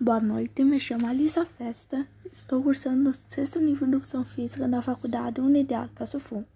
[0.00, 2.06] Boa noite, me chamo Alissa Festa.
[2.32, 6.46] Estou cursando o sexto nível de Educação Física na Faculdade Unidade Passo Fundo.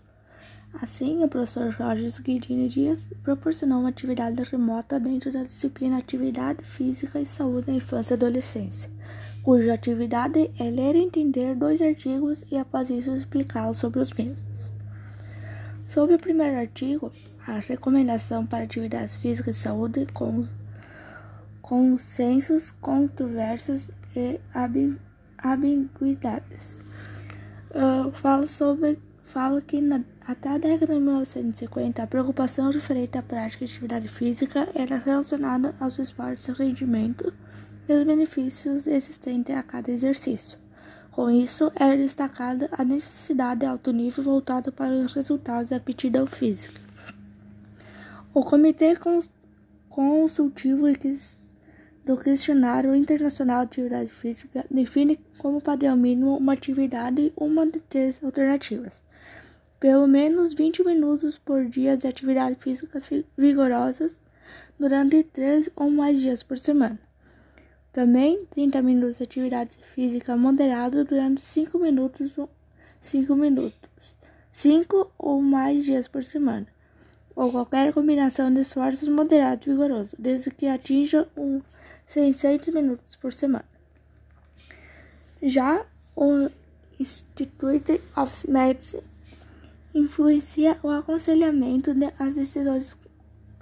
[0.81, 7.21] Assim, o professor Jorge Guidini Dias proporcionou uma atividade remota dentro da disciplina Atividade Física
[7.21, 8.89] e Saúde da Infância e Adolescência,
[9.43, 14.71] cuja atividade é ler e entender dois artigos e, após isso, explicá-los sobre os mesmos.
[15.85, 17.11] Sobre o primeiro artigo,
[17.45, 20.45] a recomendação para atividades físicas e saúde com
[21.73, 24.39] consensos, controvérsias e
[25.43, 26.83] ambiguidades.
[27.71, 33.23] Uh, falo sobre fala que na, até a década de 1950 a preocupação referente à
[33.23, 37.33] prática de atividade física era relacionada aos esportes de rendimento
[37.89, 40.59] e os benefícios existentes a cada exercício.
[41.11, 46.27] Com isso, era destacada a necessidade de alto nível voltado para os resultados da aptidão
[46.27, 46.79] física.
[48.35, 48.95] O Comitê
[49.89, 50.87] Consultivo
[52.05, 58.23] do Questionário Internacional de Atividade Física define como padrão mínimo uma atividade uma de três
[58.23, 59.03] alternativas
[59.83, 63.03] pelo menos 20 minutos por dia de atividade física
[63.37, 64.21] vigorosas
[64.79, 67.01] durante 3 ou mais dias por semana.
[67.93, 72.37] Também 30 minutos de atividade física moderada durante 5 minutos,
[73.01, 74.17] 5 minutos,
[74.53, 76.69] 5 ou mais dias por semana,
[77.35, 81.61] ou qualquer combinação de esforços moderados e vigorosos, desde que atinja um
[82.13, 83.65] 600 minutos por semana.
[85.43, 86.51] Já o
[87.01, 89.03] Institute of Medicine
[89.95, 92.97] influencia o aconselhamento de as decisões,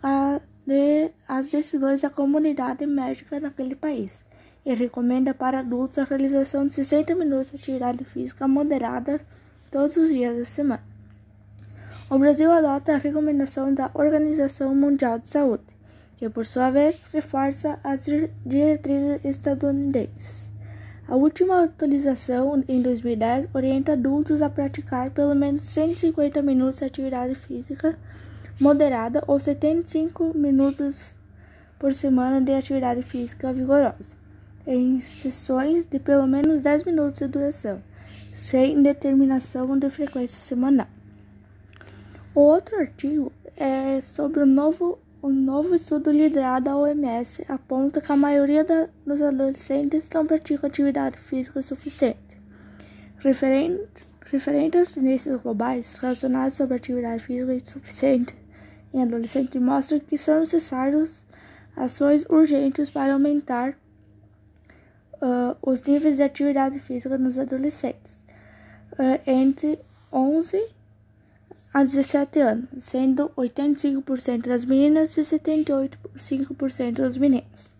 [0.03, 4.25] a, de, as decisões da comunidade médica naquele país
[4.67, 9.21] e recomenda para adultos a realização de 60 minutos de atividade física moderada
[9.71, 10.85] todos os dias da semana.
[12.11, 15.65] O Brasil adota a recomendação da Organização Mundial de Saúde,
[16.21, 18.07] que por sua vez reforça as
[18.45, 20.51] diretrizes estadunidenses.
[21.09, 27.35] A última atualização, em 2010, orienta adultos a praticar pelo menos 150 minutos de atividade
[27.35, 27.99] física
[28.61, 31.17] moderada ou 75 minutos
[31.79, 34.15] por semana de atividade física vigorosa,
[34.67, 37.83] em sessões de pelo menos 10 minutos de duração,
[38.31, 40.89] sem determinação de frequência semanal.
[42.35, 48.11] O outro artigo é sobre o novo um novo estudo liderado da OMS aponta que
[48.11, 52.41] a maioria da, dos adolescentes não pratica atividade física suficiente.
[53.19, 58.35] Referentes, referentes tendências globais relacionadas sobre atividade física insuficiente
[58.95, 61.23] em adolescentes mostram que são necessárias
[61.77, 63.77] ações urgentes para aumentar
[65.21, 68.25] uh, os níveis de atividade física nos adolescentes
[68.93, 69.79] uh, entre
[70.11, 70.80] 11
[71.73, 77.71] a 17 anos, sendo 85% das meninas e 78,5% dos meninos.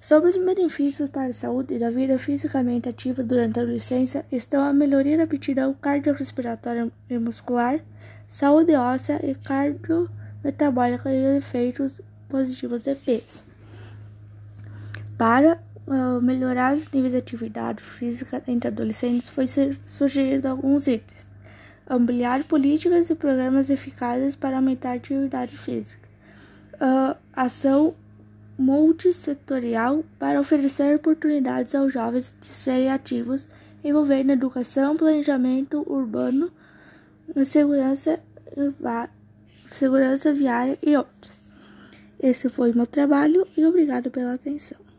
[0.00, 4.72] Sobre os benefícios para a saúde da vida fisicamente ativa durante a adolescência estão a
[4.72, 7.80] melhoria da aptidão cardiorrespiratória e muscular,
[8.26, 13.42] saúde óssea e cardiometabólica e os efeitos positivos de peso.
[15.18, 19.44] Para uh, melhorar os níveis de atividade física entre adolescentes, foi
[19.86, 21.29] sugerido alguns itens
[21.90, 26.08] ampliar políticas e programas eficazes para aumentar a atividade física.
[26.74, 27.94] Uh, ação
[28.56, 33.48] multissetorial para oferecer oportunidades aos jovens de serem ativos,
[33.82, 36.52] envolvendo educação, planejamento urbano,
[37.44, 38.20] segurança,
[39.66, 41.40] segurança viária e outros.
[42.22, 44.89] Esse foi meu trabalho e obrigado pela atenção.